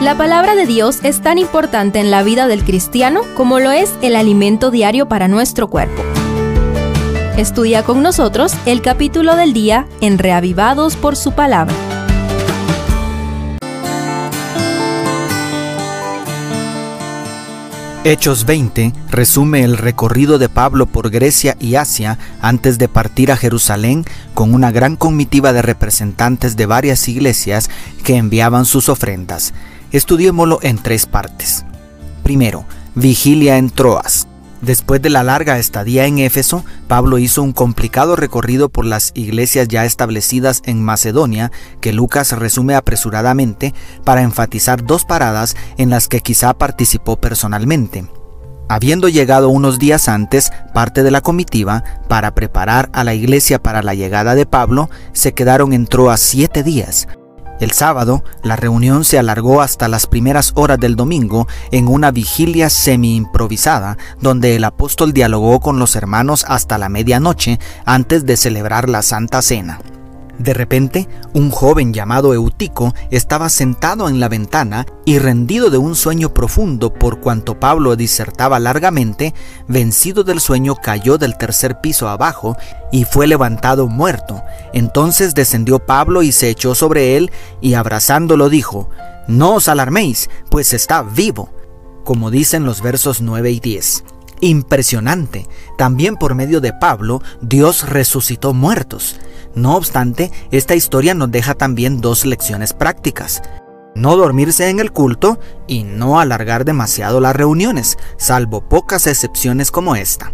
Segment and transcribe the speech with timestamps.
[0.00, 3.92] La palabra de Dios es tan importante en la vida del cristiano como lo es
[4.00, 6.04] el alimento diario para nuestro cuerpo.
[7.36, 11.74] Estudia con nosotros el capítulo del día en Reavivados por su palabra.
[18.04, 23.36] Hechos 20 resume el recorrido de Pablo por Grecia y Asia antes de partir a
[23.36, 24.04] Jerusalén
[24.34, 27.68] con una gran comitiva de representantes de varias iglesias
[28.04, 29.52] que enviaban sus ofrendas.
[29.92, 31.64] Estudiémoslo en tres partes.
[32.22, 34.28] Primero, vigilia en Troas.
[34.60, 39.68] Después de la larga estadía en Éfeso, Pablo hizo un complicado recorrido por las iglesias
[39.68, 43.72] ya establecidas en Macedonia, que Lucas resume apresuradamente
[44.04, 48.06] para enfatizar dos paradas en las que quizá participó personalmente.
[48.68, 53.82] Habiendo llegado unos días antes, parte de la comitiva, para preparar a la iglesia para
[53.82, 57.08] la llegada de Pablo, se quedaron en Troas siete días,
[57.60, 62.70] el sábado, la reunión se alargó hasta las primeras horas del domingo en una vigilia
[62.70, 69.02] semi-improvisada, donde el apóstol dialogó con los hermanos hasta la medianoche antes de celebrar la
[69.02, 69.80] Santa Cena.
[70.38, 75.96] De repente, un joven llamado Eutico estaba sentado en la ventana y rendido de un
[75.96, 79.34] sueño profundo por cuanto Pablo disertaba largamente,
[79.66, 82.56] vencido del sueño cayó del tercer piso abajo
[82.92, 84.42] y fue levantado muerto.
[84.72, 88.88] Entonces descendió Pablo y se echó sobre él y abrazándolo dijo,
[89.26, 91.50] No os alarméis, pues está vivo,
[92.04, 94.04] como dicen los versos 9 y 10
[94.40, 95.46] impresionante.
[95.76, 99.16] También por medio de Pablo, Dios resucitó muertos.
[99.58, 103.42] No obstante, esta historia nos deja también dos lecciones prácticas.
[103.96, 109.96] No dormirse en el culto y no alargar demasiado las reuniones, salvo pocas excepciones como
[109.96, 110.32] esta.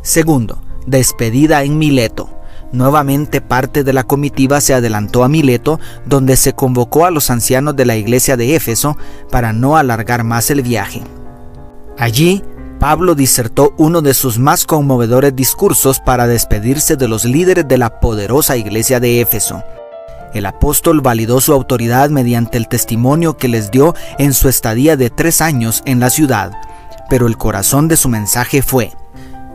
[0.00, 2.30] Segundo, despedida en Mileto.
[2.72, 7.76] Nuevamente parte de la comitiva se adelantó a Mileto, donde se convocó a los ancianos
[7.76, 8.96] de la iglesia de Éfeso
[9.30, 11.02] para no alargar más el viaje.
[11.98, 12.42] Allí
[12.84, 17.98] Pablo disertó uno de sus más conmovedores discursos para despedirse de los líderes de la
[17.98, 19.64] poderosa iglesia de Éfeso.
[20.34, 25.08] El apóstol validó su autoridad mediante el testimonio que les dio en su estadía de
[25.08, 26.52] tres años en la ciudad,
[27.08, 28.92] pero el corazón de su mensaje fue,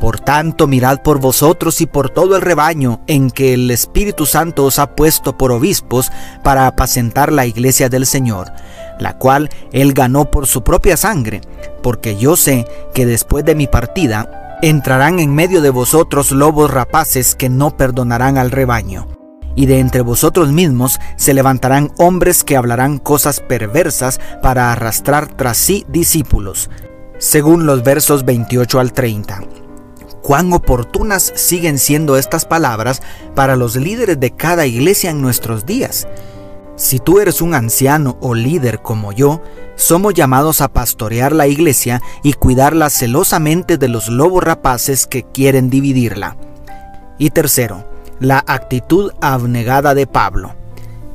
[0.00, 4.66] Por tanto, mirad por vosotros y por todo el rebaño en que el Espíritu Santo
[4.66, 8.52] os ha puesto por obispos para apacentar la iglesia del Señor,
[8.98, 11.40] la cual él ganó por su propia sangre,
[11.82, 17.34] porque yo sé que después de mi partida entrarán en medio de vosotros lobos rapaces
[17.34, 19.08] que no perdonarán al rebaño.
[19.56, 25.56] Y de entre vosotros mismos se levantarán hombres que hablarán cosas perversas para arrastrar tras
[25.56, 26.70] sí discípulos,
[27.18, 29.42] según los versos 28 al 30
[30.24, 33.02] cuán oportunas siguen siendo estas palabras
[33.34, 36.08] para los líderes de cada iglesia en nuestros días.
[36.76, 39.40] Si tú eres un anciano o líder como yo,
[39.76, 45.70] somos llamados a pastorear la iglesia y cuidarla celosamente de los lobos rapaces que quieren
[45.70, 46.36] dividirla.
[47.16, 50.54] Y tercero, la actitud abnegada de Pablo.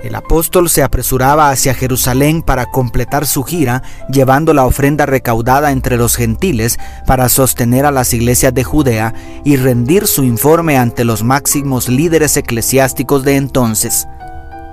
[0.00, 5.96] El apóstol se apresuraba hacia Jerusalén para completar su gira, llevando la ofrenda recaudada entre
[5.96, 9.12] los gentiles para sostener a las iglesias de Judea
[9.44, 14.06] y rendir su informe ante los máximos líderes eclesiásticos de entonces.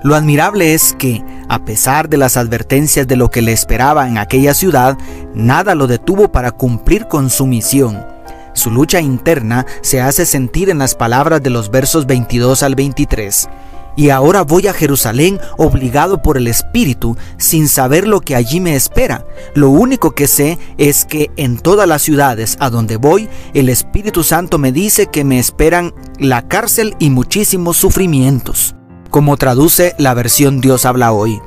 [0.02, 4.18] Lo admirable es que, a pesar de las advertencias de lo que le esperaba en
[4.18, 4.98] aquella ciudad,
[5.34, 8.04] nada lo detuvo para cumplir con su misión.
[8.52, 13.48] Su lucha interna se hace sentir en las palabras de los versos 22 al 23.
[13.96, 18.76] Y ahora voy a Jerusalén obligado por el Espíritu, sin saber lo que allí me
[18.76, 19.26] espera.
[19.54, 24.22] Lo único que sé es que en todas las ciudades a donde voy, el Espíritu
[24.22, 28.75] Santo me dice que me esperan la cárcel y muchísimos sufrimientos
[29.16, 31.40] como traduce la versión Dios habla hoy.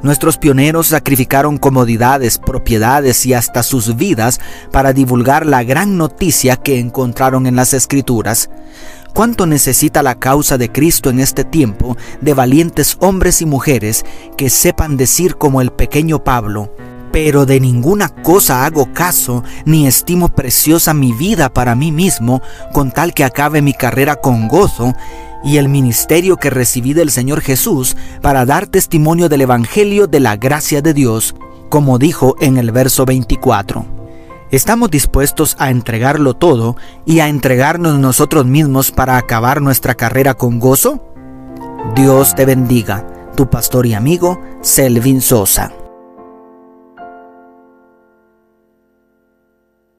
[0.00, 4.40] Nuestros pioneros sacrificaron comodidades, propiedades y hasta sus vidas
[4.70, 8.48] para divulgar la gran noticia que encontraron en las escrituras.
[9.12, 14.06] ¿Cuánto necesita la causa de Cristo en este tiempo de valientes hombres y mujeres
[14.38, 16.74] que sepan decir como el pequeño Pablo,
[17.12, 22.40] pero de ninguna cosa hago caso, ni estimo preciosa mi vida para mí mismo,
[22.72, 24.94] con tal que acabe mi carrera con gozo
[25.44, 30.36] y el ministerio que recibí del Señor Jesús para dar testimonio del Evangelio de la
[30.36, 31.34] gracia de Dios,
[31.68, 33.84] como dijo en el verso 24.
[34.50, 40.60] ¿Estamos dispuestos a entregarlo todo y a entregarnos nosotros mismos para acabar nuestra carrera con
[40.60, 41.02] gozo?
[41.96, 45.72] Dios te bendiga, tu pastor y amigo Selvin Sosa.